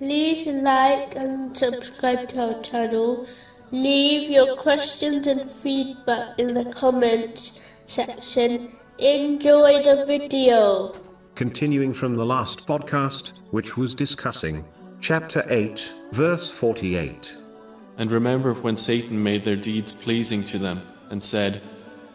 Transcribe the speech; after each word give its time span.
like 0.00 1.14
and 1.16 1.56
subscribe 1.56 2.28
to 2.30 2.54
our 2.54 2.62
channel. 2.62 3.26
Leave 3.70 4.30
your 4.30 4.56
questions 4.56 5.26
and 5.26 5.50
feedback 5.50 6.38
in 6.38 6.54
the 6.54 6.64
comments 6.72 7.60
section. 7.86 8.76
Enjoy 8.98 9.82
the 9.82 10.04
video. 10.06 10.92
Continuing 11.34 11.92
from 11.92 12.16
the 12.16 12.24
last 12.24 12.66
podcast, 12.66 13.32
which 13.50 13.76
was 13.76 13.94
discussing 13.94 14.64
chapter 15.00 15.44
8, 15.48 15.92
verse 16.12 16.50
48. 16.50 17.34
And 17.96 18.10
remember 18.10 18.54
when 18.54 18.76
Satan 18.76 19.22
made 19.22 19.44
their 19.44 19.56
deeds 19.56 19.92
pleasing 19.92 20.42
to 20.44 20.58
them, 20.58 20.80
and 21.10 21.22
said, 21.22 21.60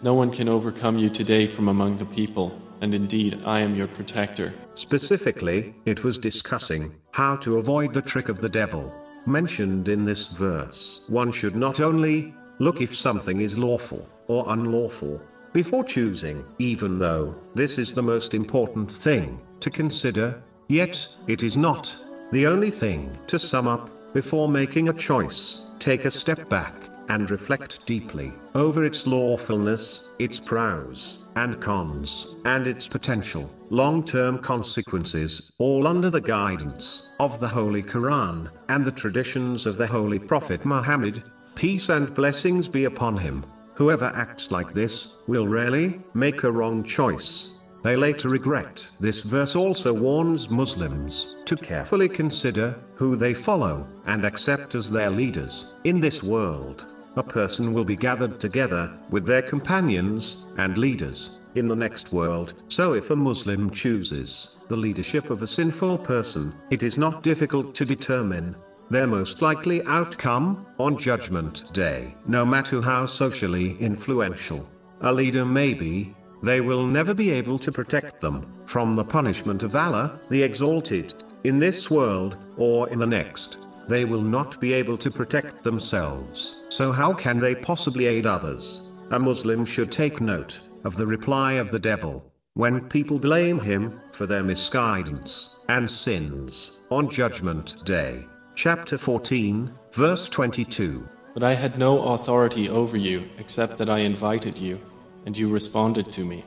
No 0.04 0.14
one 0.14 0.32
can 0.32 0.50
overcome 0.50 0.98
you 0.98 1.10
today 1.10 1.48
from 1.48 1.68
among 1.68 1.98
the 1.98 2.06
people, 2.06 2.60
and 2.82 2.94
indeed 2.94 3.42
I 3.46 3.60
am 3.60 3.76
your 3.76 3.88
protector. 3.88 4.54
Specifically, 4.76 5.76
it 5.86 6.04
was 6.04 6.18
discussing 6.18 6.96
how 7.12 7.36
to 7.38 7.58
avoid 7.58 7.94
the 7.94 8.02
trick 8.02 8.30
of 8.30 8.42
the 8.42 8.50
devil. 8.50 8.94
Mentioned 9.26 9.90
in 9.90 10.06
this 10.06 10.28
verse, 10.28 11.06
one 11.08 11.32
should 11.32 11.56
not 11.56 11.80
only 11.80 12.34
look 12.60 12.82
if 12.82 12.96
something 12.96 13.42
is 13.42 13.58
lawful 13.58 14.08
or 14.28 14.46
unlawful 14.48 15.22
before 15.54 15.84
choosing, 15.84 16.46
even 16.60 17.00
though 17.00 17.36
this 17.56 17.78
is 17.78 17.94
the 17.94 18.04
most 18.04 18.34
important 18.34 18.92
thing 18.92 19.42
to 19.60 19.70
consider, 19.70 20.42
yet 20.68 21.08
it 21.28 21.44
is 21.44 21.58
not 21.58 21.96
the 22.32 22.46
only 22.46 22.70
thing 22.70 23.18
to 23.28 23.40
sum 23.40 23.68
up 23.68 23.90
before 24.14 24.48
making 24.48 24.90
a 24.90 24.94
choice. 24.94 25.68
Take 25.80 26.06
a 26.06 26.12
step 26.12 26.48
back 26.50 26.89
and 27.10 27.30
reflect 27.30 27.86
deeply 27.86 28.32
over 28.56 28.86
its 28.86 29.06
lawfulness, 29.06 30.12
its 30.20 30.40
pros 30.40 31.26
and 31.36 31.60
cons, 31.60 32.36
and 32.46 32.68
its 32.68 32.88
potential 32.88 33.50
long 33.70 34.04
term 34.04 34.40
consequences, 34.40 35.52
all 35.58 35.88
under 35.88 36.10
the 36.10 36.22
guidance 36.22 37.12
of 37.20 37.40
the 37.40 37.48
Holy 37.48 37.84
Quran 37.84 38.50
and 38.70 38.86
the 38.86 38.92
traditions 38.92 39.66
of 39.66 39.78
the 39.78 39.88
Holy 39.88 40.20
Prophet 40.20 40.66
Muhammad. 40.66 41.24
Peace 41.56 41.90
and 41.90 42.14
blessings 42.14 42.68
be 42.68 42.86
upon 42.86 43.18
him. 43.18 43.46
Whoever 43.76 44.12
acts 44.16 44.52
like 44.52 44.74
this 44.74 45.16
will 45.28 45.48
rarely 45.48 46.02
make 46.14 46.44
a 46.44 46.52
wrong 46.52 46.84
choice. 46.84 47.58
They 47.82 47.96
later 47.96 48.28
regret. 48.28 48.86
This 49.00 49.22
verse 49.22 49.56
also 49.56 49.94
warns 49.94 50.50
Muslims 50.50 51.38
to 51.46 51.56
carefully 51.56 52.10
consider 52.10 52.76
who 52.96 53.16
they 53.16 53.34
follow 53.34 53.88
and 54.06 54.26
accept 54.26 54.76
as 54.76 54.92
their 54.92 55.10
leaders. 55.10 55.76
In 55.86 56.02
this 56.02 56.22
world, 56.22 56.94
a 57.16 57.24
person 57.24 57.74
will 57.74 57.84
be 57.84 57.96
gathered 57.96 58.40
together 58.40 58.92
with 59.10 59.26
their 59.26 59.42
companions 59.42 60.46
and 60.58 60.78
leaders 60.78 61.40
in 61.56 61.68
the 61.68 61.76
next 61.76 62.14
world. 62.14 62.64
So 62.68 62.94
if 62.94 63.10
a 63.10 63.16
Muslim 63.16 63.70
chooses 63.70 64.60
the 64.68 64.78
leadership 64.78 65.30
of 65.30 65.42
a 65.42 65.48
sinful 65.48 65.98
person, 66.00 66.54
it 66.70 66.84
is 66.84 66.98
not 66.98 67.24
difficult 67.24 67.74
to 67.76 67.86
determine 67.86 68.56
their 68.90 69.08
most 69.08 69.42
likely 69.42 69.84
outcome 69.86 70.66
on 70.80 70.98
Judgment 70.98 71.72
Day. 71.74 72.16
No 72.26 72.46
matter 72.46 72.82
how 72.82 73.06
socially 73.06 73.78
influential 73.80 74.68
a 75.02 75.14
leader 75.14 75.46
may 75.46 75.74
be, 75.74 76.16
they 76.42 76.62
will 76.62 76.86
never 76.86 77.14
be 77.14 77.32
able 77.32 77.60
to 77.60 77.72
protect 77.72 78.22
them 78.22 78.52
from 78.66 78.96
the 78.96 79.04
punishment 79.04 79.64
of 79.64 79.76
Allah, 79.76 80.20
the 80.30 80.42
Exalted, 80.42 81.24
in 81.44 81.60
this 81.60 81.90
world 81.90 82.38
or 82.58 82.90
in 82.90 83.00
the 83.00 83.08
next. 83.08 83.60
They 83.90 84.06
will 84.06 84.22
not 84.22 84.62
be 84.62 84.72
able 84.72 84.98
to 85.00 85.10
protect 85.10 85.64
themselves. 85.64 86.64
So, 86.70 86.92
how 86.92 87.12
can 87.12 87.40
they 87.40 87.56
possibly 87.56 88.06
aid 88.06 88.28
others? 88.28 88.88
A 89.10 89.18
Muslim 89.20 89.66
should 89.66 89.92
take 89.92 90.22
note 90.22 90.62
of 90.84 90.96
the 90.96 91.08
reply 91.08 91.54
of 91.54 91.72
the 91.72 91.80
devil 91.80 92.24
when 92.54 92.88
people 92.88 93.18
blame 93.18 93.60
him 93.60 94.00
for 94.12 94.28
their 94.28 94.44
misguidance 94.44 95.58
and 95.70 95.90
sins 95.90 96.80
on 96.92 97.10
Judgment 97.10 97.84
Day 97.84 98.26
chapter 98.54 98.98
14, 98.98 99.74
verse 99.94 100.28
22. 100.28 101.08
But 101.34 101.44
I 101.44 101.54
had 101.54 101.80
no 101.80 102.04
authority 102.10 102.68
over 102.68 102.98
you 102.98 103.30
except 103.38 103.78
that 103.78 103.90
I 103.90 104.00
invited 104.00 104.60
you, 104.60 104.82
and 105.26 105.38
you 105.38 105.50
responded 105.50 106.12
to 106.12 106.26
me. 106.26 106.44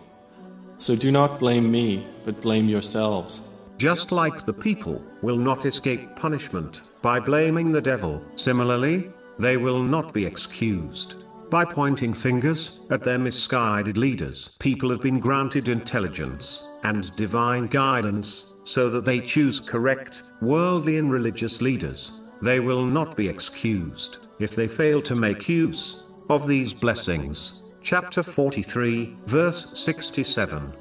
So 0.77 0.95
do 0.95 1.11
not 1.11 1.41
blame 1.41 1.71
me, 1.73 2.07
but 2.27 2.43
blame 2.43 2.69
yourselves. 2.69 3.49
Just 3.83 4.13
like 4.13 4.45
the 4.45 4.53
people 4.53 5.05
will 5.23 5.37
not 5.37 5.67
escape 5.67 6.15
punishment 6.15 6.83
by 7.03 7.19
blaming 7.19 7.73
the 7.73 7.81
devil, 7.81 8.23
similarly, 8.37 9.11
they 9.41 9.57
will 9.57 9.83
not 9.83 10.15
be 10.15 10.25
excused 10.25 11.25
by 11.51 11.65
pointing 11.65 12.15
fingers 12.15 12.79
at 12.91 13.03
their 13.03 13.19
misguided 13.19 13.97
leaders. 13.97 14.57
People 14.61 14.89
have 14.91 15.03
been 15.03 15.19
granted 15.19 15.67
intelligence 15.67 16.71
and 16.85 17.11
divine 17.17 17.67
guidance 17.67 18.55
so 18.63 18.89
that 18.89 19.05
they 19.05 19.19
choose 19.19 19.59
correct, 19.59 20.31
worldly 20.41 20.99
and 20.99 21.11
religious 21.11 21.61
leaders. 21.61 22.21
They 22.41 22.61
will 22.61 22.87
not 22.87 23.17
be 23.17 23.29
excused 23.29 24.19
if 24.39 24.55
they 24.55 24.69
fail 24.69 25.03
to 25.03 25.17
make 25.17 25.49
use 25.49 26.05
of 26.31 26.47
these 26.47 26.73
blessings. 26.73 27.65
Chapter 27.83 28.23
43, 28.23 29.17
verse 29.27 29.77
67. 29.77 30.73